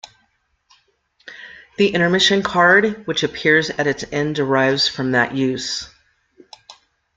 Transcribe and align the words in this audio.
The 1.77 1.93
"Intermission" 1.93 2.41
card 2.41 3.05
which 3.05 3.21
appears 3.21 3.69
at 3.69 3.85
its 3.85 4.03
end 4.11 4.33
derives 4.35 4.87
from 4.87 5.11
that 5.11 5.35
use. 5.35 5.93